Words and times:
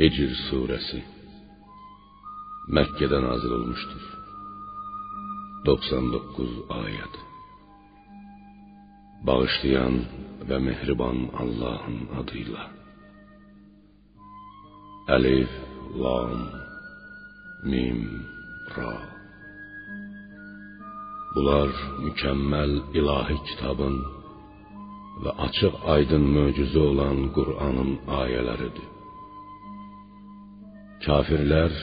Hecr 0.00 0.30
Suresi 0.50 1.04
Mekke'den 2.68 3.22
nazil 3.22 3.50
olmuştur. 3.50 4.02
99 5.66 6.48
ayet 6.70 7.14
Bağışlayan 9.26 9.94
ve 10.48 10.58
mehriban 10.58 11.16
Allah'ın 11.38 11.98
adıyla. 12.20 12.70
Elif, 15.08 15.50
Lam, 15.98 16.32
Mim, 17.64 18.26
Ra. 18.76 18.92
Bunlar 21.34 21.70
mükemmel 22.04 22.70
ilahi 22.94 23.44
kitabın 23.44 24.04
ve 25.24 25.30
açık 25.30 25.74
aydın 25.86 26.22
möcüzü 26.22 26.78
olan 26.78 27.32
Kur'an'ın 27.32 27.98
ayeleridir. 28.08 28.95
Kafirlər 31.06 31.74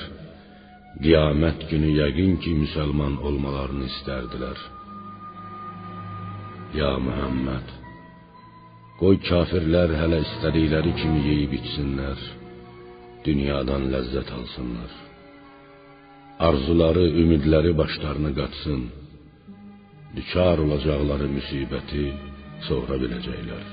qiyamət 1.04 1.62
günü 1.70 1.92
yəqin 2.00 2.34
ki, 2.44 2.52
müsəlman 2.64 3.14
olmalarını 3.28 3.86
istərdilər. 3.92 4.60
Ya 6.80 6.90
Muhammed, 7.06 7.72
qoy 9.00 9.22
kafirlər 9.30 9.96
hələ 10.02 10.20
istədikləri 10.26 10.92
kimi 11.00 11.24
yeyib 11.30 11.56
içsinlər, 11.60 12.28
dünyadan 13.26 13.88
ləzzət 13.96 14.36
alsınlar. 14.40 14.92
Arzuları, 16.50 17.08
ümidləri 17.24 17.72
başlarına 17.78 18.32
qatsın. 18.40 18.84
Düçar 20.16 20.60
olacaqları 20.66 21.28
müsibəti 21.38 22.06
sonra 22.68 23.00
biləcəklər. 23.04 23.66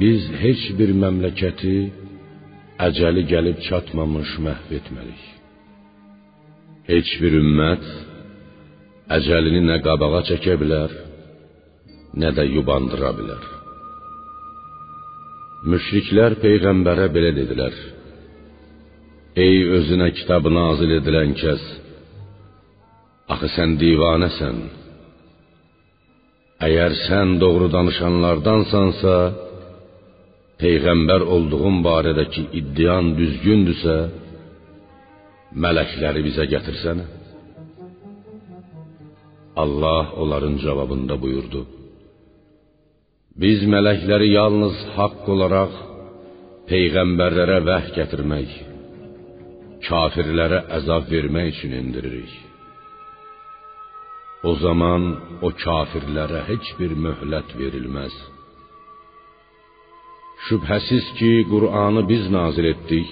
Biz 0.00 0.22
heç 0.42 0.62
bir 0.78 0.90
məmləkəti 1.02 1.76
əcəli 2.86 3.22
gəlib 3.32 3.58
çatmamış 3.66 4.30
məhv 4.44 4.70
etmərik. 4.78 5.22
Heç 6.90 7.10
bir 7.22 7.36
ümmət 7.42 7.86
əcəlini 9.16 9.60
nə 9.68 9.76
qabağa 9.84 10.22
çəkə 10.30 10.54
bilər, 10.62 10.94
nə 12.20 12.30
də 12.36 12.46
yubandıra 12.54 13.10
bilər. 13.18 13.44
Müşriklər 15.70 16.38
peyğəmbərə 16.44 17.10
belə 17.14 17.34
dedilər: 17.36 17.76
Ey 19.44 19.60
özünə 19.76 20.08
kitab 20.16 20.48
nazil 20.56 20.96
edilən 20.96 21.36
kəs, 21.42 21.66
axı 23.34 23.52
sən 23.56 23.76
divanəsən. 23.82 24.64
Əgər 26.66 26.96
sən 27.04 27.36
doğru 27.42 27.68
danışanlardansansa, 27.76 29.14
peyğəmbər 30.60 31.22
olduğun 31.34 31.80
barədəki 31.86 32.42
iddian 32.60 33.14
düzgündürsə, 33.18 33.96
mələkləri 35.64 36.22
bizə 36.28 36.46
gətirsənə. 36.52 37.06
Allah 39.62 40.06
onların 40.22 40.56
cavabında 40.64 41.16
buyurdu: 41.22 41.60
Biz 43.42 43.60
mələkləri 43.74 44.28
yalnız 44.38 44.76
haqq 44.96 45.24
olaraq 45.34 45.72
peyğəmbərlərə 46.70 47.58
vəh 47.68 47.86
gətirmək, 47.96 48.50
kafirlərə 49.88 50.60
əzab 50.78 51.08
vermək 51.14 51.48
üçün 51.54 51.72
indiririk. 51.82 52.32
O 54.48 54.52
zaman 54.64 55.02
o 55.46 55.48
kafirlərə 55.64 56.44
heç 56.50 56.68
bir 56.78 56.94
möhlət 57.06 57.56
verilməz. 57.60 58.14
Şübhəsiz 60.46 61.06
ki, 61.18 61.32
Qur'anı 61.52 62.02
biz 62.10 62.24
nazil 62.36 62.66
etdik 62.72 63.10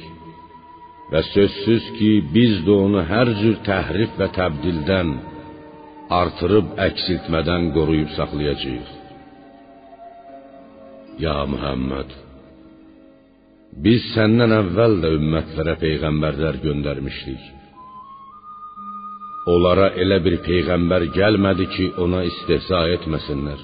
və 1.12 1.20
sözsüz 1.34 1.84
ki, 1.98 2.10
biz 2.34 2.54
də 2.66 2.76
onu 2.84 3.02
hər 3.12 3.28
cür 3.40 3.56
təhrif 3.68 4.14
və 4.20 4.28
təbdildən, 4.38 5.10
artırıb 6.20 6.72
əksiltmədən 6.86 7.68
qoruyub 7.76 8.10
saxlayacağıq. 8.18 8.90
Ya 11.24 11.38
Muhammed, 11.52 12.10
biz 13.84 14.10
səndən 14.14 14.54
əvvəl 14.62 15.00
də 15.04 15.14
ümmətlərə 15.20 15.74
peyğəmbərlər 15.84 16.60
göndərmişdik. 16.66 17.42
Onlara 19.52 19.88
elə 20.02 20.18
bir 20.26 20.36
peyğəmbər 20.48 21.10
gəlmədi 21.18 21.66
ki, 21.74 21.86
ona 22.04 22.20
istehza 22.30 22.86
etməsinlər. 22.96 23.60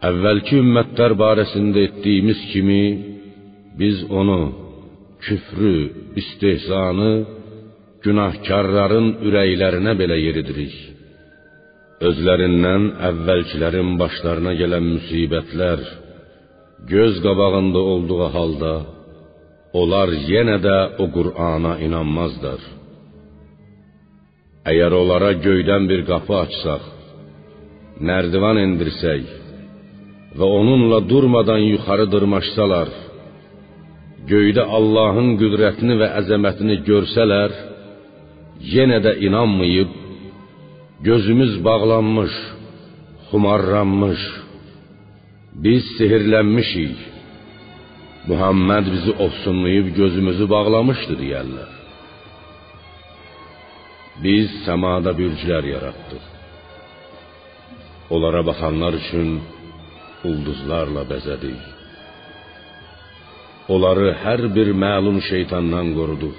Əvvəlki 0.00 0.56
ümmətlər 0.62 1.12
barəsində 1.20 1.82
etdiyimiz 1.86 2.38
kimi 2.54 2.84
biz 3.76 3.98
onu 4.20 4.38
küfrü, 5.20 5.74
istehzanı 6.20 7.10
günahkarların 8.04 9.10
ürəklərinə 9.28 9.92
belə 10.00 10.16
yeridirik. 10.22 10.76
Özlərindən 12.08 12.86
əvvəlkilərin 13.10 13.90
başlarına 14.00 14.54
gələn 14.60 14.86
müsibətlər 14.94 15.82
göz 16.94 17.20
qabağında 17.26 17.82
olduğu 17.92 18.28
halda 18.36 18.72
onlar 19.80 20.14
yenə 20.30 20.56
də 20.64 20.78
o 21.02 21.10
Qur'ana 21.16 21.74
inanmazlar. 21.86 22.62
Əgər 24.70 24.96
onlara 25.00 25.34
göydən 25.44 25.84
bir 25.92 26.06
qapı 26.08 26.34
açsaq, 26.44 26.88
nərdivan 28.08 28.62
endirsək, 28.64 29.39
və 30.38 30.46
onunla 30.58 30.98
durmadan 31.10 31.62
yuxarı 31.72 32.06
dırmaşsalar, 32.14 32.88
göydə 34.30 34.64
Allahın 34.78 35.34
qüdrətini 35.40 35.96
və 36.00 36.08
əzəmətini 36.20 36.76
görsələr, 36.88 37.56
yenə 38.74 38.98
də 39.06 39.16
inanmayıb, 39.26 39.90
gözümüz 41.08 41.52
bağlanmış, 41.64 42.34
xumarlanmış, 43.30 44.22
biz 45.64 45.84
sehirlənmişik. 45.98 46.96
Muhammed 48.30 48.86
bizi 48.94 49.12
ofsunlayıb 49.24 49.86
gözümüzü 50.00 50.46
bağlamışdı 50.54 51.14
deyərlər. 51.22 51.70
Biz 54.24 54.48
səmada 54.66 55.14
bürclər 55.20 55.64
yaratdıq. 55.74 56.24
Onlara 58.14 58.42
baxanlar 58.48 58.92
üçün 59.02 59.28
ulduzlarla 60.28 61.02
bəzədik. 61.10 61.60
Onları 63.72 64.08
hər 64.24 64.40
bir 64.56 64.68
məlum 64.84 65.18
şeytandan 65.30 65.92
qoruduq. 65.98 66.36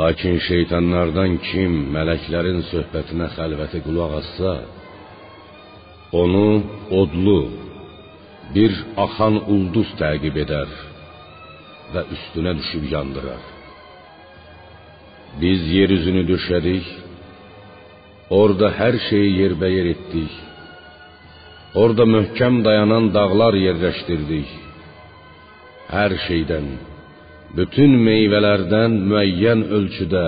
Lakin 0.00 0.36
şeytanlardan 0.48 1.32
kim 1.48 1.72
mələklərin 1.94 2.60
söhbətinə 2.72 3.28
xəlvəti 3.36 3.78
qulaq 3.86 4.12
assa, 4.20 4.54
onu 6.22 6.48
odlu 7.00 7.40
bir 8.54 8.72
axan 9.04 9.36
ulduz 9.54 9.90
təqib 10.00 10.36
edər 10.44 10.70
və 11.92 12.02
üstünə 12.14 12.52
düşüb 12.60 12.84
yandırar. 12.94 13.42
Biz 15.42 15.60
yer 15.76 15.90
üzünü 15.98 16.24
döşədik, 16.32 16.86
orada 18.40 18.68
hər 18.80 18.98
şeyi 19.08 19.30
yerbəyer 19.42 19.86
etdik 19.94 20.34
Orada 21.82 22.04
möhkəm 22.16 22.54
dayanan 22.66 23.04
dağlar 23.16 23.54
yerləşdirdik. 23.66 24.50
Hər 25.94 26.12
şeydən, 26.26 26.66
bütün 27.58 27.96
meyvələrdən 28.08 28.92
müəyyən 29.10 29.60
ölçüdə 29.78 30.26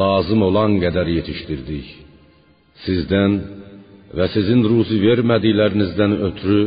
lazım 0.00 0.44
olan 0.48 0.78
qədər 0.84 1.10
yetişdirdik. 1.16 1.88
Sizdən 2.84 3.32
və 4.16 4.26
sizin 4.34 4.62
ruzi 4.70 4.98
vermədiklərinizdən 5.06 6.14
ötürü 6.28 6.62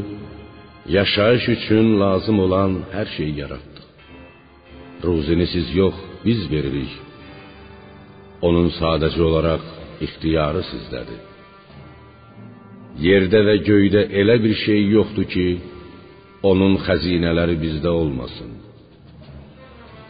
yaşayış 0.97 1.45
üçün 1.55 1.87
lazım 2.03 2.43
olan 2.45 2.71
hər 2.95 3.07
şeyi 3.15 3.33
yaratdıq. 3.43 3.87
Ruzini 5.07 5.47
siz 5.53 5.67
yox, 5.81 5.95
biz 6.25 6.39
veririk. 6.51 6.93
Onun 8.47 8.67
sadəcə 8.79 9.21
olaraq 9.29 9.63
ixtiyarı 10.05 10.63
sizdədir. 10.73 11.28
Yerdə 12.97 13.43
və 13.47 13.55
göydə 13.69 14.01
elə 14.21 14.35
bir 14.43 14.55
şey 14.65 14.81
yoxdur 14.95 15.27
ki, 15.33 15.47
onun 16.49 16.77
xəzinələri 16.85 17.55
bizdə 17.61 17.91
olmasın. 18.01 18.51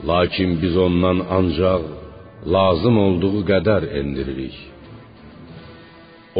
Lakin 0.07 0.61
biz 0.61 0.77
ondan 0.77 1.19
ancaq 1.37 1.83
lazım 2.55 2.97
olduğu 2.97 3.41
qədər 3.51 3.89
endiririk. 3.99 4.55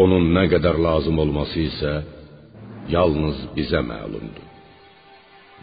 Onun 0.01 0.29
nə 0.35 0.45
qədər 0.53 0.77
lazım 0.87 1.19
olması 1.19 1.59
isə 1.69 1.93
yalnız 2.95 3.37
bizə 3.57 3.81
məlumdur. 3.91 4.45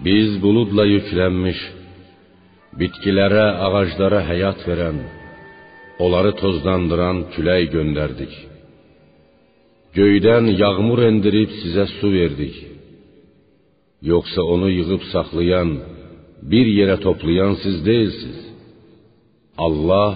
Biz 0.07 0.37
buludla 0.43 0.85
yüklənmiş, 0.85 1.61
bitkilərə, 2.81 3.47
ağaclara 3.67 4.21
həyat 4.31 4.61
verən, 4.69 4.99
onları 6.05 6.35
tozlandıran 6.43 7.23
külək 7.33 7.71
göndərdik. 7.73 8.35
Göydən 9.97 10.51
yağmur 10.61 11.01
endirib 11.09 11.51
sizə 11.63 11.87
su 11.97 12.09
verdik. 12.13 12.57
Yoxsa 14.13 14.43
onu 14.55 14.69
yığıb 14.79 15.03
saxlayan, 15.13 15.71
bir 16.51 16.67
yerə 16.79 16.97
toplayan 17.07 17.55
siz 17.63 17.77
deyilsiz. 17.89 18.39
Allah 19.67 20.13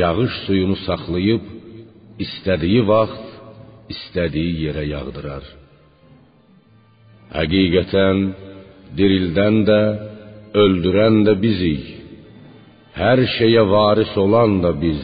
yağış 0.00 0.34
suyunu 0.44 0.76
saxlayıb 0.86 1.44
istədiyi 2.24 2.82
vaxt, 2.92 3.26
istədiyi 3.94 4.52
yerə 4.64 4.84
yağdırar. 4.94 5.44
Həqiqətən 7.36 8.18
dirildən 8.98 9.56
də, 9.68 9.80
öldürən 10.62 11.16
də 11.26 11.36
bizik. 11.44 11.84
Hər 13.00 13.22
şeyə 13.36 13.62
varis 13.74 14.12
olan 14.24 14.58
da 14.64 14.72
biz. 14.82 15.02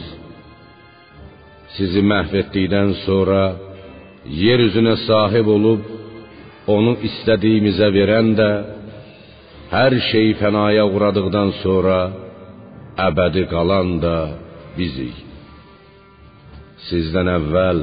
Sizi 1.75 2.01
məhv 2.11 2.33
etdikdən 2.41 2.91
sonra 3.05 3.41
yer 4.27 4.59
üzünə 4.67 4.95
sahib 5.05 5.47
olub 5.55 5.85
onu 6.67 6.97
istədiyimizə 7.09 7.87
verən 7.95 8.33
də 8.39 8.49
hər 9.71 9.93
şey 10.09 10.33
fənaya 10.41 10.83
uğradıqdan 10.87 11.53
sonra 11.61 11.99
əbədi 13.07 13.45
qalan 13.51 13.97
da 14.03 14.17
bizik. 14.77 15.23
Sizdən 16.87 17.29
əvvəl 17.37 17.79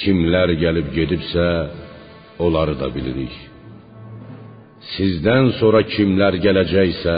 kimlər 0.00 0.52
gəlib 0.62 0.90
gedibsə, 0.96 1.48
onları 2.44 2.74
da 2.80 2.88
bilirik. 2.94 3.34
Sizdən 4.94 5.52
sonra 5.58 5.82
kimlər 5.94 6.38
gələcəksə, 6.44 7.16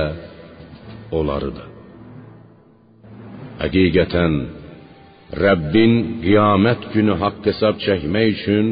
onları 1.19 1.51
da. 1.59 1.67
Həqiqətən 3.61 4.37
Rəbbin 5.31 5.93
qiyamət 6.25 6.89
günü 6.95 7.15
haqq 7.23 7.45
hesab 7.51 7.77
çəkmək 7.85 8.27
üçün 8.35 8.67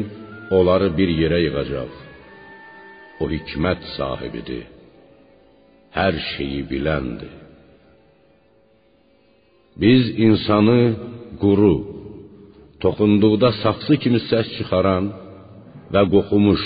onları 0.57 0.89
bir 0.97 1.09
yerə 1.21 1.39
yığacaq. 1.45 1.91
O 3.21 3.25
hikmət 3.31 3.85
sahibidir. 3.95 4.65
Hər 5.95 6.15
şeyi 6.33 6.61
biləndir. 6.71 7.31
Biz 9.81 10.03
insanı 10.27 10.81
quru, 11.43 11.75
toxunduqda 12.83 13.49
saxsı 13.63 13.95
kimi 14.03 14.19
səs 14.29 14.47
çıxaran 14.57 15.05
və 15.93 16.03
qoxumuş 16.13 16.63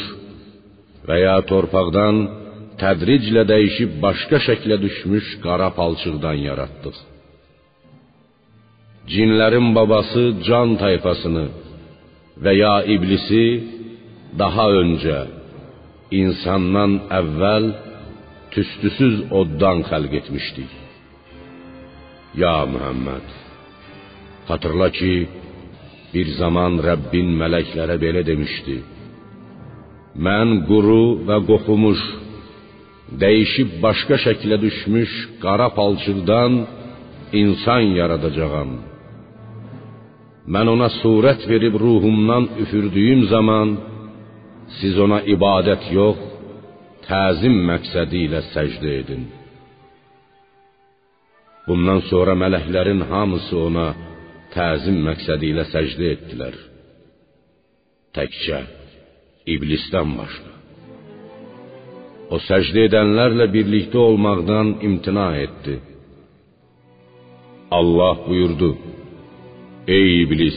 və 1.07 1.15
ya 1.25 1.37
torpaqdan 1.49 2.15
tədriclə 2.81 3.43
dəyişib 3.53 3.91
başqa 4.05 4.41
şəklə 4.47 4.77
düşmüş 4.85 5.25
qara 5.45 5.69
palçıqdan 5.79 6.37
yaratdıq. 6.49 6.97
Cinlərin 9.11 9.73
babası 9.75 10.23
can 10.47 10.77
tayfasını 10.79 11.45
və 12.43 12.51
ya 12.55 12.75
iblisi 12.95 13.45
daha 14.41 14.65
öncə 14.81 15.17
insandan 16.21 16.93
əvvəl 17.19 17.65
tüstüsüz 18.53 19.15
oddan 19.39 19.83
xəlq 19.89 20.13
etmişdik. 20.19 20.71
Ya 22.41 22.57
Muhammed, 22.73 23.27
hatırla 24.49 24.89
ki, 24.99 25.15
bir 26.13 26.27
zaman 26.41 26.79
Rəbbin 26.87 27.29
mələklərə 27.41 27.99
belə 28.05 28.21
demişdi: 28.29 28.77
Mən 30.25 30.49
quru 30.69 31.05
və 31.27 31.37
qoxumuş, 31.49 32.01
dəyişib 33.21 33.69
başqa 33.85 34.15
şəklə 34.25 34.57
düşmüş 34.65 35.11
qara 35.43 35.69
palçıqdan 35.77 36.53
insan 37.41 37.83
yaradacağam. 37.99 38.92
Mən 40.43 40.67
ona 40.67 40.89
surət 40.99 41.45
verib 41.47 41.77
ruhumdan 41.79 42.49
üfürdüyüm 42.63 43.21
zaman 43.31 43.77
siz 44.79 44.97
ona 44.99 45.21
ibadət 45.35 45.87
yox, 45.95 46.19
təzim 47.07 47.55
məqsədi 47.69 48.25
ilə 48.27 48.41
səcdə 48.51 48.91
edin. 49.01 49.23
Bundan 51.67 52.01
sonra 52.09 52.35
mələklərin 52.43 53.05
hamısı 53.11 53.55
ona 53.67 53.87
təzim 54.55 54.97
məqsədi 55.07 55.53
ilə 55.53 55.63
səcdə 55.71 56.09
etdilər. 56.15 56.57
Təkcə 58.15 58.59
iblisdən 59.55 60.11
başqa. 60.19 60.51
O 62.33 62.39
səcdə 62.49 62.87
edənlərlə 62.89 63.47
birlikdə 63.55 63.99
olmaqdan 64.09 64.75
imtina 64.87 65.29
etdi. 65.45 65.77
Allah 67.79 68.19
buyurdu: 68.27 68.69
Ey 69.83 70.21
iblis, 70.23 70.55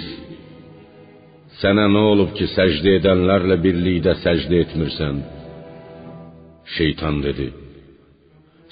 sənə 1.58 1.88
nə 1.90 2.02
olub 2.12 2.28
ki, 2.38 2.46
səcdə 2.46 2.92
edənlərlə 3.00 3.56
birlikdə 3.58 4.12
səcdə 4.22 4.60
etmirsən? 4.62 5.16
Şeytan 6.76 7.18
dedi: 7.24 7.48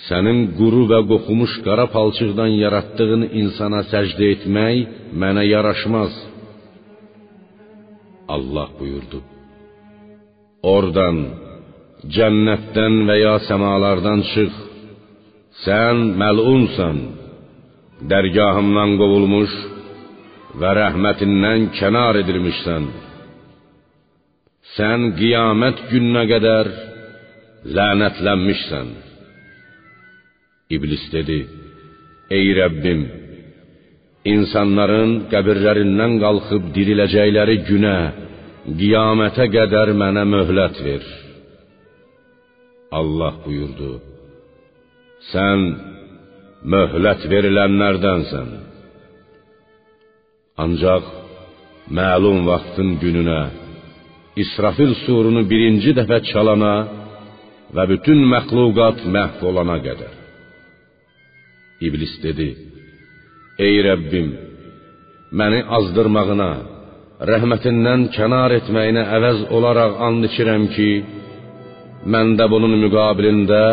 Sənin 0.06 0.44
quru 0.58 0.84
və 0.92 1.00
qoxumuş 1.10 1.56
qara 1.66 1.88
palçıqdan 1.96 2.54
yaratdığın 2.60 3.26
insana 3.40 3.82
səcdə 3.90 4.30
etmək 4.36 4.94
mənə 5.24 5.42
yaraşmaz. 5.48 6.14
Allah 8.36 8.70
buyurdu: 8.78 9.24
Oradan, 10.62 11.18
cənnətdən 12.14 13.02
və 13.10 13.20
ya 13.24 13.36
səmalardan 13.50 14.26
çıx. 14.30 14.64
Sən 15.66 16.10
məlunsan, 16.20 17.06
dərgahımdan 18.10 19.00
qovulmuş 19.00 19.73
və 20.60 20.70
rəhmətindən 20.78 21.70
kənar 21.78 22.20
edilmişsən. 22.22 22.86
Sən 24.74 25.10
qiyamət 25.18 25.82
gününə 25.90 26.24
qədər 26.30 26.70
lənətlənmişsən. 27.76 28.88
İblis 30.76 31.04
dedi: 31.12 31.38
Ey 32.36 32.48
Rəbbim, 32.60 33.02
insanların 34.34 35.12
qəbirlərindən 35.32 36.18
qalxıb 36.24 36.70
diriləcəkləri 36.76 37.56
günə, 37.68 37.98
qiyamətə 38.80 39.48
qədər 39.56 39.92
mənə 40.02 40.24
möhlət 40.34 40.80
ver. 40.86 41.08
Allah 43.00 43.34
buyurdu: 43.44 43.90
Sən 45.32 45.66
möhlət 46.74 47.26
verilənlərdənsən. 47.32 48.73
Ancaq 50.62 51.04
məlum 51.98 52.38
vaxtın 52.48 52.90
gününə 53.02 53.40
İsrafil 54.42 54.92
surunu 55.04 55.42
birinci 55.50 55.90
dəfə 55.98 56.18
çalana 56.30 56.74
və 57.74 57.84
bütün 57.92 58.20
məxluqat 58.32 59.00
məhv 59.14 59.40
olana 59.50 59.78
qədər. 59.86 60.12
İblis 61.86 62.14
dedi: 62.24 62.48
Ey 63.66 63.76
Rəbbim, 63.88 64.28
məni 65.38 65.60
azdırmağına, 65.78 66.52
rəhmətindən 67.30 68.02
kənar 68.16 68.54
etməyinə 68.58 69.04
əvəz 69.16 69.40
olaraq 69.56 69.92
and 70.06 70.28
içirəm 70.28 70.68
ki, 70.74 70.90
mən 72.12 72.36
də 72.38 72.46
bunun 72.52 72.78
müqabilində 72.84 73.64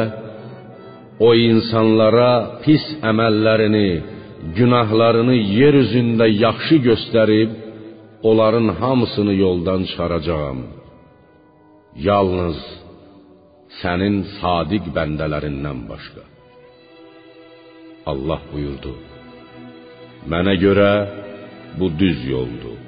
o 1.28 1.30
insanlara 1.50 2.32
pis 2.66 2.86
əməllərini, 3.12 3.90
günahlarını 4.58 5.36
yer 5.60 5.76
üzündə 5.84 6.28
yaxşı 6.46 6.78
göstərib, 6.88 7.52
onların 8.30 8.68
hamısını 8.80 9.34
yoldan 9.46 9.82
çıxaracağam. 9.90 10.60
Yalnız 12.08 12.60
sənin 13.82 14.18
sadiq 14.40 14.86
bəndələrindən 14.98 15.80
başqa. 15.92 16.24
Allah 18.12 18.42
buyurdu: 18.52 18.94
Mənə 20.32 20.56
görə 20.66 20.92
bu 21.80 21.88
düz 22.02 22.20
yoldur. 22.36 22.80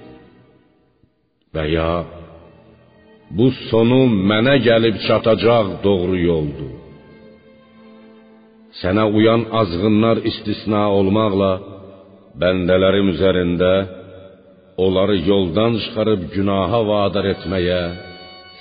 Və 1.53 1.65
ya 1.77 1.93
bu 3.37 3.47
sonu 3.69 4.01
mənə 4.29 4.55
gəlib 4.67 4.95
çatacaq 5.07 5.67
doğru 5.85 6.17
yoldur. 6.31 6.82
Sənə 8.81 9.03
uyan 9.17 9.41
azğınlar 9.61 10.17
istisna 10.29 10.83
olmaqla 10.97 11.51
bəndələrim 12.41 13.11
üzərində 13.13 13.73
onları 14.85 15.17
yoldan 15.29 15.73
çıxarıb 15.83 16.21
günaha 16.35 16.79
vadar 16.89 17.25
etməyə 17.33 17.81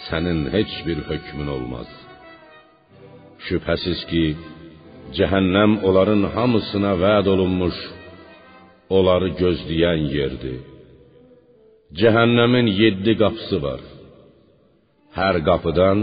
sənin 0.07 0.41
heç 0.55 0.73
bir 0.87 0.99
hökmün 1.09 1.49
olmaz. 1.57 1.89
Şübhəsiz 3.47 4.01
ki, 4.11 4.25
cəhənnəm 5.17 5.73
onların 5.89 6.23
hamısına 6.35 6.93
vəd 7.05 7.27
olunmuş, 7.35 7.79
onları 8.97 9.33
gözləyən 9.41 10.03
yerdir. 10.17 10.61
Cəhənnəmin 12.01 12.69
yeddi 12.83 13.13
qapısı 13.23 13.59
var. 13.67 13.81
Hər 15.19 15.37
qapıdan 15.49 15.99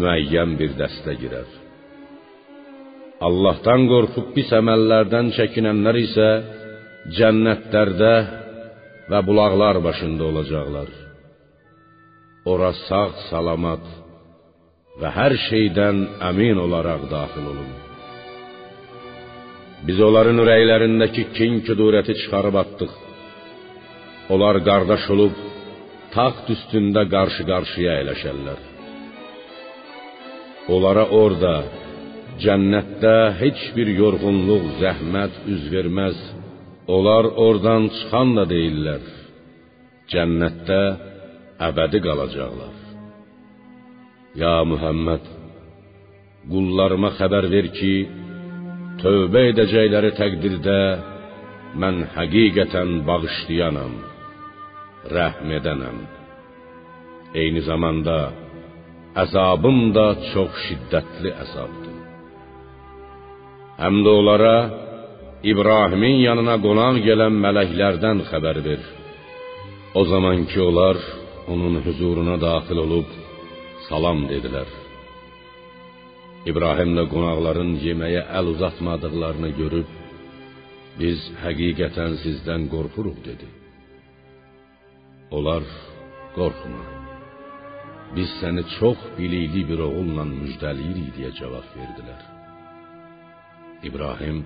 müəyyən 0.00 0.50
bir 0.60 0.70
dəstə 0.80 1.14
girər. 1.22 1.57
Allahdan 3.26 3.88
qorxub 3.90 4.28
pis 4.36 4.50
əməllərdən 4.54 5.32
çəkinənlər 5.34 5.96
isə 6.04 6.28
cənnətlərdə 7.18 8.14
və 9.10 9.20
bulaqlar 9.26 9.80
başında 9.86 10.22
olacaqlar. 10.30 10.90
Ora 12.52 12.70
sağ 12.86 13.08
salamat 13.30 13.88
və 15.00 15.10
hər 15.18 15.34
şeydən 15.48 15.98
əmin 16.28 16.60
olaraq 16.66 17.08
daxil 17.10 17.48
olun. 17.52 17.72
Biz 19.86 19.98
onların 20.06 20.38
ürəklərindəki 20.44 21.24
kin 21.36 21.58
kudurəti 21.66 22.14
çıxarıb 22.20 22.56
atdıq. 22.62 22.94
Onlar 24.34 24.60
qardaş 24.68 25.04
olub 25.14 25.34
taxt 26.14 26.46
üstündə 26.54 27.02
qarşı-qarşıya 27.14 27.98
əyləşərlər. 27.98 28.64
Onlara 30.74 31.04
orada 31.20 31.54
cənnətdə 32.42 33.14
heç 33.40 33.60
bir 33.76 33.88
yorğunluq, 34.00 34.64
zəhmət 34.82 35.34
üz 35.52 35.62
verməz. 35.74 36.18
Onlar 36.94 37.24
oradan 37.44 37.88
çıxan 37.96 38.34
da 38.38 38.44
deyirlər. 38.52 39.02
Cənnətdə 40.12 40.82
əbədi 41.68 41.98
qalacaqlar. 42.06 42.76
Ya 44.42 44.56
Muhammed, 44.70 45.24
qullarıma 46.52 47.10
xəbər 47.18 47.48
ver 47.54 47.66
ki, 47.78 47.94
tövbə 49.02 49.42
edəcəkləri 49.52 50.12
təqdirdə 50.20 50.80
mən 51.82 52.04
həqiqətən 52.14 52.94
bağışlayanam, 53.08 53.98
rəhm 55.16 55.56
edənəm. 55.58 55.98
Eyni 57.40 57.62
zamanda 57.68 58.18
əzabım 59.24 59.78
da 59.96 60.06
çox 60.32 60.52
şiddətli 60.68 61.34
əzabdır. 61.44 61.87
Həm 63.82 63.96
də 64.04 64.10
onlara 64.20 64.54
İbrahimin 65.52 66.16
yanına 66.28 66.56
qonaq 66.66 66.96
gələn 67.08 67.34
mələklərdən 67.44 68.24
xəbər 68.30 68.58
ver. 68.66 68.82
O 69.98 70.02
zaman 70.12 70.38
ki 70.50 70.58
onlar 70.68 70.96
onun 71.52 71.74
huzuruna 71.86 72.36
daxil 72.48 72.78
olub 72.84 73.08
salam 73.88 74.24
dedilər. 74.30 74.68
İbrahim 76.50 76.90
də 76.98 77.04
qonaqların 77.12 77.70
yeməyə 77.86 78.22
əl 78.38 78.50
uzatmadıqlarını 78.54 79.50
görüb 79.60 79.88
biz 81.00 81.20
həqiqətən 81.44 82.18
sizdən 82.24 82.66
qorxuruq 82.74 83.18
dedi. 83.28 83.46
Onlar 85.36 85.62
qorxma. 86.38 86.82
Biz 88.16 88.30
səni 88.40 88.64
çox 88.78 88.98
bilikli 89.18 89.62
bir 89.70 89.84
oğulla 89.88 90.24
müjdəliyirik 90.40 91.08
deyə 91.16 91.30
cavab 91.38 91.70
verdilər. 91.78 92.37
İbrahim 93.86 94.38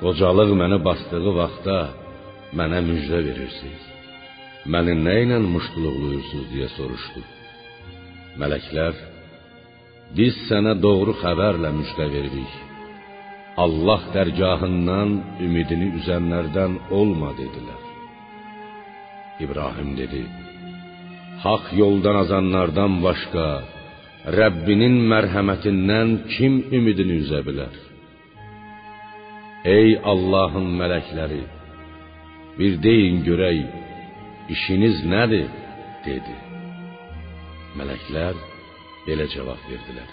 qocalıq 0.00 0.50
məni 0.60 0.78
basdığı 0.86 1.30
vaxtda 1.40 1.78
mənə 2.58 2.80
müjdə 2.88 3.18
verirsiniz. 3.26 3.84
Məni 4.72 4.94
nə 5.06 5.14
ilə 5.24 5.38
muştuluqluyursunuz 5.54 6.48
deyə 6.52 6.68
soruşdu. 6.76 7.22
Mələklər 8.40 8.94
biz 10.18 10.34
sənə 10.48 10.74
doğru 10.84 11.12
xəbərlə 11.22 11.70
müjdə 11.78 12.06
veririk. 12.14 12.54
Allah 13.64 14.02
dərgahından 14.16 15.10
ümidini 15.46 15.88
üzənlərdən 15.98 16.72
olma 16.98 17.30
dedilər. 17.40 17.82
İbrahim 19.44 19.90
dedi: 20.00 20.22
Haq 21.44 21.64
yoldan 21.82 22.16
azanlardan 22.24 23.00
başqa 23.06 23.48
Rəbbinin 24.38 24.96
mərhəmətindən 25.12 26.08
kim 26.34 26.54
ümidini 26.76 27.22
üzə 27.24 27.40
bilər? 27.48 27.85
Ey 29.66 30.00
Allahın 30.04 30.68
mələkləri, 30.80 31.42
bir 32.58 32.72
deyin 32.82 33.22
görək, 33.26 33.64
işiniz 34.54 35.04
nədir? 35.12 35.48
dedi. 36.06 36.36
Mələklər 37.78 38.36
belə 39.06 39.26
cavab 39.34 39.62
verdilər: 39.70 40.10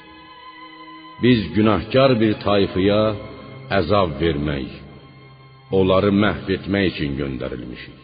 Biz 1.24 1.40
günahkar 1.58 2.16
bir 2.22 2.34
tayfaya 2.46 3.02
əzab 3.80 4.18
vermək, 4.24 4.70
onları 5.78 6.12
məhv 6.24 6.50
etmək 6.58 6.90
üçün 6.92 7.18
göndərilmişik. 7.22 8.00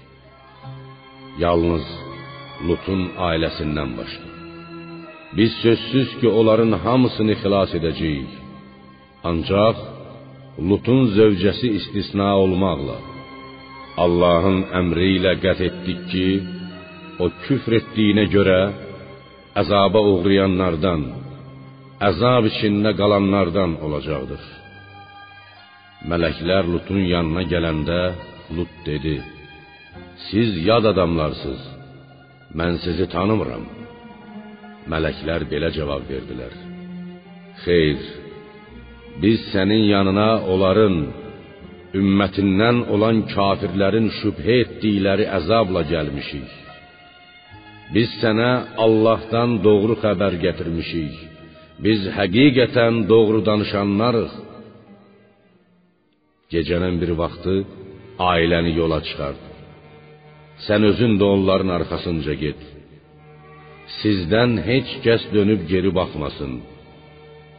Yalnız 1.44 1.86
Lutun 2.68 3.02
ailəsindən 3.30 3.92
başqa. 4.00 4.28
Biz 5.38 5.52
sözsüz 5.64 6.10
ki, 6.20 6.28
onların 6.40 6.74
hamısını 6.86 7.36
xilas 7.42 7.72
edəcəyik. 7.80 8.32
Ancaq 9.30 9.78
Lutun 10.68 11.02
zövcəsi 11.16 11.70
istisna 11.80 12.30
olmaqla 12.44 12.98
Allahın 14.04 14.60
əmri 14.80 15.08
ilə 15.18 15.34
qət 15.44 15.60
etdik 15.68 16.02
ki, 16.12 16.28
o 17.24 17.26
küfr 17.46 17.76
etdiyinə 17.80 18.26
görə 18.36 18.60
əzaba 19.62 20.02
uğrayanlardan, 20.14 21.02
əzab 22.10 22.48
içində 22.52 22.94
qalanlardan 23.00 23.76
olacaqdır. 23.86 24.44
Mələklər 26.12 26.70
Lutun 26.74 27.02
yanına 27.14 27.44
gələndə 27.54 28.00
Lut 28.56 28.72
dedi: 28.86 29.18
Siz 30.30 30.56
yad 30.70 30.86
adamlarsınız. 30.92 31.64
Mən 32.60 32.80
sizi 32.84 33.06
tanımıram. 33.16 33.66
Mələklər 34.92 35.44
belə 35.52 35.70
cavab 35.76 36.08
verdilər: 36.14 36.56
Xeyr, 37.64 38.00
biz 39.24 39.40
sənin 39.54 39.84
yanına 39.96 40.30
onların 40.54 40.96
ümmətindən 42.00 42.78
olan 42.94 43.18
kafirlərin 43.34 44.08
şübhə 44.20 44.56
etdikləri 44.64 45.26
əzabla 45.40 45.82
gəlmişik. 45.94 46.50
Biz 47.96 48.10
sənə 48.22 48.52
Allahdan 48.86 49.58
doğru 49.66 49.96
xəbər 50.04 50.34
gətirmişik. 50.46 51.16
Biz 51.86 52.00
həqiqətən 52.18 52.96
doğru 53.12 53.40
danışanlarıq. 53.50 54.34
Gecənin 56.54 56.96
bir 57.02 57.12
vaxtı 57.22 57.56
ailəni 58.32 58.72
yola 58.82 59.00
çıxart. 59.08 59.42
Sən 60.66 60.82
özün 60.90 61.14
də 61.20 61.26
onların 61.36 61.72
arxasınca 61.78 62.34
get. 62.44 62.62
Sizdən 64.00 64.52
heç 64.70 64.90
kəs 65.06 65.24
dönüb 65.36 65.62
geri 65.72 65.92
baxmasın. 66.00 66.54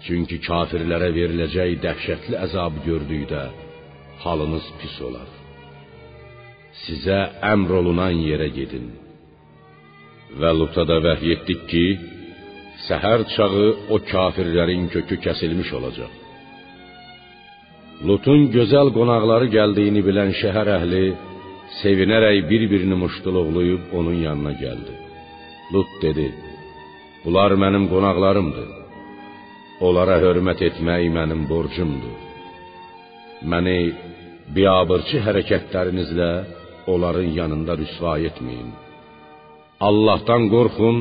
Çünki 0.06 0.38
kafirlərə 0.46 1.10
veriləcək 1.16 1.74
dəhşətli 1.84 2.36
əzab 2.46 2.78
gördükdə 2.86 3.42
halınız 4.22 4.66
pis 4.80 4.96
olar. 5.08 5.28
Sizə 6.84 7.18
əmr 7.52 7.74
olunan 7.80 8.16
yerə 8.28 8.48
gedin. 8.58 8.86
Və 10.40 10.50
Luta 10.58 10.86
da 10.88 11.00
vəhy 11.04 11.34
etdik 11.36 11.66
ki, 11.70 11.84
səhər 12.86 13.26
çağı 13.34 13.68
o 13.94 14.00
kafirlərin 14.12 14.88
kökü 14.94 15.20
kəsilmiş 15.26 15.72
olacaq. 15.78 16.12
Lutun 18.08 18.46
gözəl 18.56 18.94
qonaqları 18.96 19.50
gəldiyini 19.56 20.02
bilən 20.08 20.32
şəhər 20.40 20.68
əhli 20.78 21.04
sevinərək 21.82 22.38
bir-birini 22.50 22.96
muştuluqlayıb 23.04 23.92
onun 23.98 24.16
yanına 24.26 24.52
gəldi. 24.64 24.94
Lut 25.72 25.90
dedi: 26.04 26.28
"Bunlar 27.24 27.52
mənim 27.62 27.84
qonaqlarımdır. 27.92 28.79
Onlara 29.86 30.18
hörmət 30.20 30.60
etmək 30.68 31.06
mənim 31.16 31.46
borcumdur. 31.48 32.16
Məni 33.50 33.78
biabırçı 34.56 35.22
hərəkətlərinizlə 35.26 36.30
onların 36.92 37.30
yanında 37.40 37.76
rüsva 37.80 38.18
etməyin." 38.28 38.70
Allahdan 39.88 40.42
qorxun 40.54 40.96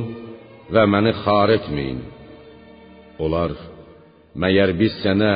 və 0.74 0.84
məni 0.94 1.12
xar 1.24 1.50
etməyin. 1.58 2.00
Onlar 3.24 3.52
məyər 4.42 4.72
biz 4.80 4.94
sənə 5.04 5.34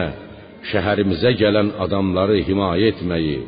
şəhərimizə 0.71 1.33
gələn 1.41 1.73
adamları 1.85 2.39
himayə 2.47 2.93
etməyi, 2.93 3.39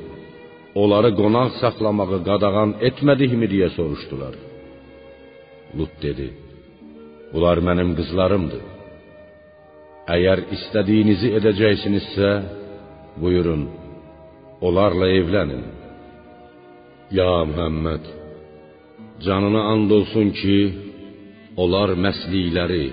onları 0.81 1.13
qonaq 1.21 1.55
saxlamağı 1.61 2.19
qadağan 2.29 2.75
etmədikmi 2.89 3.47
deyə 3.53 3.69
soruşdular. 3.77 4.35
Lut 5.77 5.93
dedi: 6.05 6.27
Bunlar 7.31 7.57
mənim 7.67 7.95
qızlarımdır. 7.99 8.74
Əgər 10.05 10.43
istədiyinizi 10.53 11.31
edəcəksinizsə, 11.39 12.27
buyurun, 13.17 13.63
onlarla 14.61 15.07
evlənin. 15.17 15.63
Ya 17.17 17.31
Muhammed, 17.49 18.05
Canına 19.25 19.61
and 19.71 19.91
olsun 19.97 20.29
ki, 20.39 20.59
onlar 21.63 21.95
məslikləri, 22.05 22.85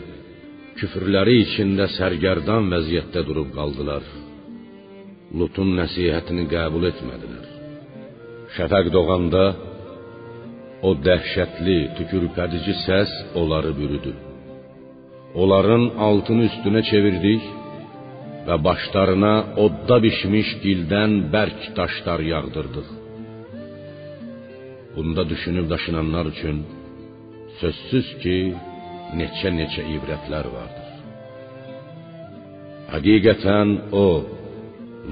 küfrləri 0.79 1.37
içində 1.45 1.91
sərgərdan 1.99 2.73
vəziyyətdə 2.73 3.27
durub 3.29 3.53
qaldılar. 3.59 4.09
Lutun 5.37 5.77
nəsihətini 5.81 6.49
qəbul 6.49 6.89
etmədilər. 6.95 7.47
Şəfəq 8.57 8.93
doğanda 8.97 9.47
o 10.89 10.97
dəhşətli, 11.07 11.79
tükürpədici 11.99 12.75
səs 12.87 13.19
onları 13.37 13.77
bürüdü. 13.77 14.32
Onların 15.35 15.85
altını 16.09 16.45
üstünə 16.51 16.83
çevirdik 16.91 17.45
və 18.47 18.57
başlarına 18.67 19.35
odda 19.65 19.97
bişmiş 20.05 20.49
gildən 20.65 21.13
bərk 21.35 21.63
daşlar 21.77 22.21
yağdırdıq. 22.33 22.89
Bunda 24.97 25.23
düşünüb 25.33 25.67
daşınanlar 25.71 26.27
üçün 26.33 26.59
sözsüz 27.61 28.09
ki, 28.23 28.37
neçə-neçə 29.19 29.83
ibrətlər 29.97 30.47
vardır. 30.57 30.89
Həqiqətən 32.93 33.69
o 34.05 34.07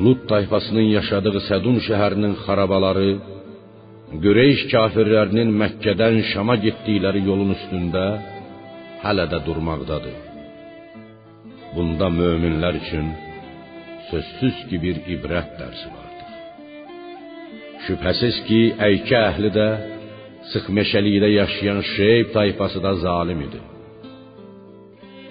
Lut 0.05 0.21
tayfasının 0.31 0.87
yaşadığı 0.99 1.41
Sədun 1.49 1.81
şəhərinin 1.87 2.35
xarabaları 2.45 3.09
Qüreyş 4.23 4.61
kafirlərinin 4.73 5.51
Məkkədən 5.63 6.21
Şama 6.33 6.57
getdikləri 6.65 7.25
yolun 7.31 7.51
üstündə 7.57 8.05
hələ 9.05 9.27
də 9.33 9.39
durmaqdadır. 9.47 10.17
Bunda 11.75 12.09
möminlər 12.21 12.75
üçün 12.83 13.07
sözsüz 14.11 14.57
ki 14.69 14.77
bir 14.85 14.97
ibrət 15.15 15.51
dərsi 15.61 15.89
vardır. 15.95 16.31
Şübhəsiz 17.87 18.37
ki, 18.49 18.61
Əykə 18.89 19.21
əhli 19.31 19.51
də 19.59 19.69
sıx 20.51 20.67
meşəlikdə 20.79 21.29
yaşayan 21.41 21.81
Şeyb 21.95 22.35
tayfası 22.37 22.83
da 22.87 22.93
zalim 23.05 23.41
idi. 23.47 23.61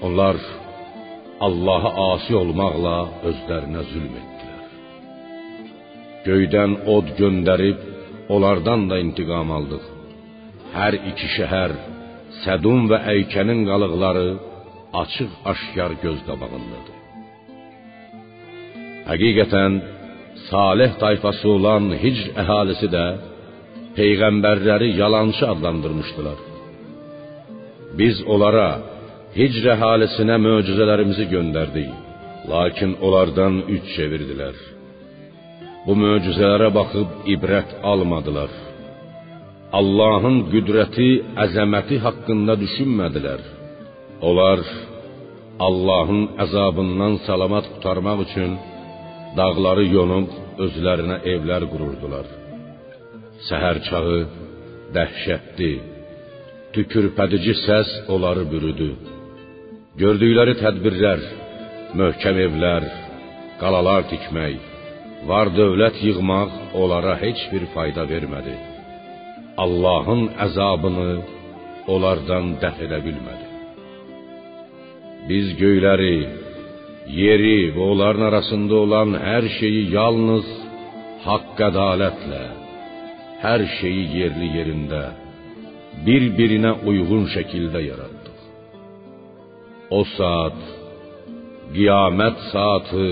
Onlar 0.05 0.37
Allaha 1.47 1.91
asi 2.11 2.33
olmaqla 2.41 2.95
özlərinə 3.29 3.83
zülm 3.91 4.15
etdilər. 4.21 4.65
Göydən 6.27 6.71
od 6.95 7.13
göndərib 7.19 7.79
onlardan 8.35 8.87
da 8.89 8.99
intiqam 9.05 9.51
aldıq. 9.57 9.85
Hər 10.75 10.97
iki 11.11 11.27
şəhər, 11.37 11.71
Sədum 12.43 12.87
və 12.91 12.99
Əykənin 13.13 13.65
qalıqları 13.69 14.27
açıq-aşkar 15.01 15.95
göz 16.03 16.19
qabağındadır. 16.27 16.97
Həqiqətən 19.09 19.73
Salih 20.49 20.91
tayfası 21.03 21.47
olan 21.57 21.89
Hicr 22.03 22.27
əhalisi 22.43 22.87
də 22.95 23.05
peyğəmbərləri 23.97 24.89
yalançı 25.01 25.43
adlandırmışdılar. 25.53 26.39
Biz 27.99 28.21
onlara 28.33 28.69
Hicr 29.37 29.65
əhalisinə 29.75 30.37
möcüzələrimizi 30.47 31.25
göndərdik, 31.33 31.91
lakin 32.53 32.95
onlardan 33.05 33.61
üç 33.75 33.91
çevirdilər. 33.95 34.55
Bu 35.85 35.93
möcüzələrə 36.05 36.69
baxıb 36.79 37.29
ibrət 37.35 37.75
almadılar. 37.91 38.51
Allahın 39.77 40.37
qüdrəti, 40.49 41.09
əzəməti 41.43 41.99
haqqında 42.01 42.55
düşünmədilər. 42.63 43.41
Onlar 44.27 44.63
Allahın 45.67 46.23
əzabından 46.43 47.19
salamat 47.27 47.67
qurtarmaq 47.73 48.23
üçün 48.25 48.55
dağları 49.37 49.85
yonub 49.95 50.31
özlərinə 50.65 51.17
evlər 51.33 51.67
qururdular. 51.73 52.25
Səhər 53.49 53.77
çağı 53.87 54.17
dəhşətli, 54.95 55.73
tükürpədici 56.73 57.53
səs 57.65 57.93
onları 58.15 58.47
bürüdü. 58.53 58.89
Gördükləri 60.01 60.57
tədbirlər, 60.63 61.21
möhkəm 62.01 62.41
evlər, 62.47 62.89
qalalar 63.61 64.09
tikmək, 64.09 64.57
var 65.29 65.53
dövlət 65.59 66.01
yığmaq 66.07 66.57
onlara 66.81 67.15
heç 67.21 67.45
bir 67.53 67.69
fayda 67.75 68.09
vermədi. 68.15 68.57
Allahın 69.63 70.23
əzabını 70.45 71.11
onlardan 71.93 72.45
dəf 72.61 72.77
edə 72.85 72.99
bilmədi. 73.05 73.47
Biz 75.29 75.47
göyləri, 75.61 76.17
yeri 77.21 77.57
və 77.75 77.81
onların 77.91 78.25
arasında 78.29 78.75
olan 78.85 79.17
hər 79.27 79.45
şeyi 79.59 79.81
yalnız 79.97 80.47
haqq 81.25 81.63
ədalətlə, 81.69 82.43
hər 83.43 83.65
şeyi 83.79 84.05
yerli 84.19 84.49
yerində, 84.57 85.03
bir-birinə 86.05 86.73
uyğun 86.89 87.27
şəkildə 87.35 87.83
yaratdıq. 87.89 88.39
O 89.97 90.01
saat, 90.15 90.59
qiyamət 91.75 92.47
saatı 92.53 93.07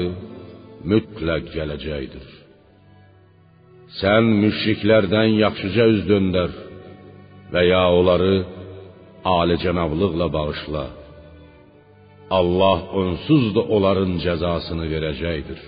mütləq 0.91 1.53
gələcəkdir. 1.57 2.36
Sən 3.99 4.25
müşriklərdən 4.43 5.39
yaxşıca 5.43 5.85
üz 5.93 6.01
döndər 6.09 6.51
və 7.53 7.61
ya 7.71 7.83
onları 7.99 8.35
alicənablıqla 9.37 10.27
bağışla. 10.37 10.85
Allah 12.39 12.79
onsuz 13.01 13.45
da 13.55 13.61
onların 13.75 14.17
cəzasını 14.25 14.85
verəcəkdir. 14.93 15.61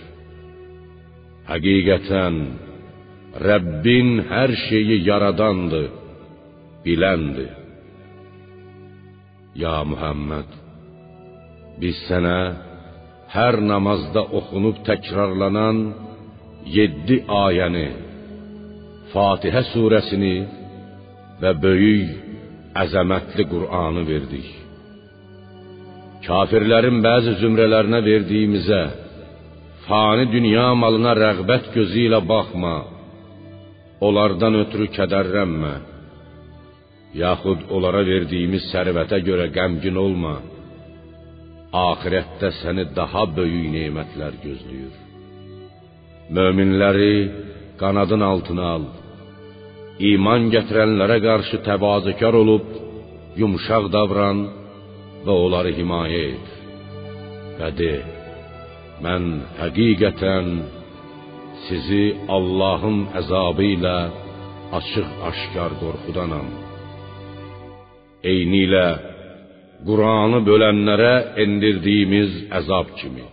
Həqiqətən 1.50 2.36
Rəbbin 3.50 4.10
hər 4.32 4.52
şeyi 4.68 4.98
yaradandır, 5.10 5.88
biləndir. 6.86 7.52
Ya 9.64 9.78
Muhammed, 9.92 10.50
biz 11.82 11.98
sənə 12.10 12.40
hər 13.36 13.56
namazda 13.72 14.24
oxunub 14.40 14.78
təkrarlanan 14.90 15.78
7 16.66 17.24
ayəni, 17.46 17.88
Fatihə 19.10 19.64
surəsini 19.72 20.36
və 21.42 21.54
böyük, 21.64 22.10
əzəmətli 22.78 23.46
Qur'anı 23.50 24.04
verdik. 24.06 24.50
Kafirlərin 26.28 27.00
bəzi 27.02 27.34
zümrələrinə 27.40 28.04
verdiyimizə, 28.06 28.82
fani 29.88 30.28
dünya 30.36 30.68
malına 30.82 31.16
rəğbət 31.24 31.72
gözü 31.74 32.06
ilə 32.06 32.22
baxma. 32.32 32.76
Onlardan 34.06 34.60
ötürü 34.62 34.92
kədərlənmə. 35.00 35.74
Yaxud 37.24 37.66
onlara 37.74 38.06
verdiyimiz 38.06 38.70
sərvətə 38.70 39.24
görə 39.26 39.50
qəmgin 39.58 39.98
olma. 40.06 40.36
Axirətdə 41.90 42.54
səni 42.62 42.86
daha 42.94 43.26
böyük 43.38 43.68
nemətlər 43.74 44.38
gözləyir. 44.46 44.94
Möminləri 46.36 47.14
qanadın 47.82 48.22
altına 48.32 48.66
al. 48.76 48.86
İman 50.00 50.46
gətirənlərə 50.54 51.18
qarşı 51.20 51.58
təvazökar 51.66 52.36
olub 52.40 52.68
yumşaq 53.36 53.90
davran 53.92 54.46
və 55.26 55.34
onları 55.44 55.74
himayə 55.76 56.22
et. 56.34 56.54
Və 57.60 57.70
de: 57.80 57.96
Mən 59.04 59.26
həqiqətən 59.60 60.48
sizi 61.66 62.06
Allahın 62.36 63.02
əzabı 63.20 63.66
ilə 63.76 63.98
açıq-aşkar 64.80 65.76
qorxudanam. 65.82 66.48
Eynilə 68.32 68.88
Qur'anı 69.88 70.40
bölənlərə 70.48 71.14
endirdiyimiz 71.44 72.32
əzab 72.60 72.96
kimi. 73.00 73.28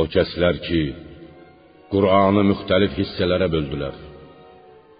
O 0.00 0.02
kəslər 0.14 0.58
ki, 0.66 0.82
Qur'anı 1.92 2.42
müxtəlif 2.50 2.98
hissələrə 2.98 3.48
böldülər. 3.54 4.13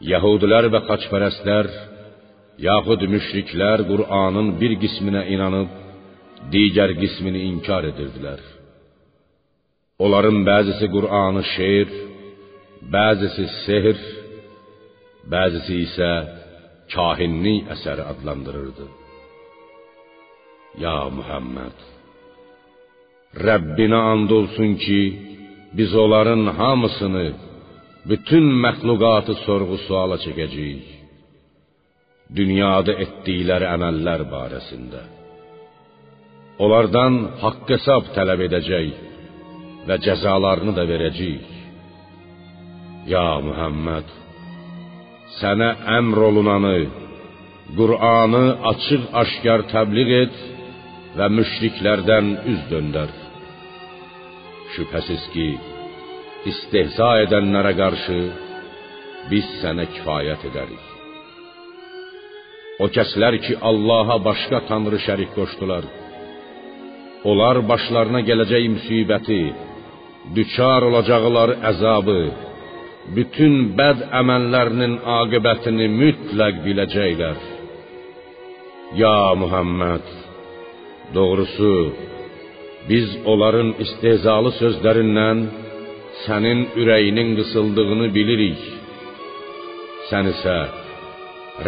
Yəhudilər 0.05 0.69
və 0.73 0.81
xaçpərəstlər, 0.89 1.69
yaxud 2.61 3.05
müşriklər 3.13 3.85
Qur'anın 3.89 4.51
bir 4.61 4.75
qisminə 4.83 5.23
inanıb, 5.35 5.71
digər 6.53 6.93
qismini 7.01 7.47
inkar 7.51 7.87
edirdilər. 7.93 8.43
Onların 10.05 10.43
bəzisi 10.49 10.87
Qur'anı 10.95 11.43
şeir, 11.55 11.89
bəzisi 12.95 13.47
sehr, 13.65 13.97
bəzisi 15.33 15.81
isə 15.87 16.11
kahinlik 16.95 17.71
əsəri 17.75 18.05
adlandırırdı. 18.13 18.87
Ya 20.85 20.99
Muhammed, 21.17 21.79
Rəbbinə 23.47 24.01
and 24.13 24.31
olsun 24.39 24.75
ki, 24.85 25.01
biz 25.77 25.91
onların 26.05 26.43
hamısını, 26.59 27.27
bütün 28.09 28.45
məxluqatı 28.65 29.35
sorğu-suala 29.47 30.17
çəkəcəyik. 30.25 30.87
Dünyada 32.39 32.93
etdikləri 33.05 33.67
əməllər 33.75 34.25
barəsində. 34.35 35.03
Onlardan 36.65 37.15
haqq 37.43 37.73
hesab 37.75 38.13
tələb 38.17 38.45
edəcək 38.47 38.89
və 39.89 39.97
cəzalarını 40.07 40.73
da 40.79 40.85
verəcəyik. 40.93 41.49
Ya 43.13 43.27
Muhammed, 43.47 44.09
sənə 45.39 45.71
əmr 45.99 46.19
olunanı, 46.29 46.79
Qur'anı 47.79 48.45
açıq-aşkar 48.71 49.67
təbliğ 49.75 50.11
et 50.23 50.41
və 51.19 51.29
müşriklərdən 51.37 52.27
üz 52.53 52.65
döndər. 52.71 53.13
Şübhəsiz 54.75 55.25
ki, 55.35 55.49
istehza 56.51 57.11
edənlərə 57.25 57.73
qarşı 57.79 58.19
biz 59.31 59.47
sənə 59.61 59.87
kifayət 59.95 60.47
edərik. 60.51 60.87
O 62.83 62.89
kəslər 62.95 63.39
ki, 63.45 63.55
Allaha 63.71 64.17
başqa 64.29 64.61
tanrı 64.69 64.99
şərik 65.07 65.31
qoşdular, 65.37 65.85
onlar 67.31 67.61
başlarına 67.71 68.21
gələcək 68.29 68.65
müsibəti, 68.77 69.43
düçar 70.37 70.89
olacaqları 70.91 71.59
əzabı, 71.71 72.21
bütün 73.17 73.55
bəd 73.79 74.09
əməllərinin 74.21 74.99
aqibətini 75.21 75.87
mütləq 76.01 76.61
biləcəklər. 76.67 77.39
Ya 79.01 79.19
Muhammed, 79.43 80.11
doğrusu 81.15 81.75
Biz 82.89 83.07
onların 83.33 83.71
istehzalı 83.85 84.51
sözlərindən 84.61 85.39
sənin 86.23 86.61
ürəyinin 86.81 87.31
qısıldığını 87.39 88.09
bilirik. 88.17 88.63
Sən 90.09 90.31
isə 90.35 90.57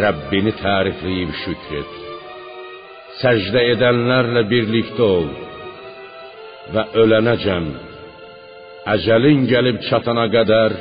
Rəbbini 0.01 0.53
tərifləyib 0.61 1.33
şükr 1.43 1.75
et. 1.81 1.93
Səcdə 3.21 3.63
edənlərlə 3.73 4.43
birlikdə 4.51 5.05
ol 5.17 5.29
və 6.73 6.83
ölənəcən 7.03 7.69
əcəlin 8.93 9.45
gəlib 9.51 9.79
çatana 9.89 10.27
qədər 10.35 10.75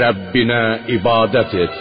Rəbbinə 0.00 0.62
ibadət 0.98 1.56
et. 1.64 1.78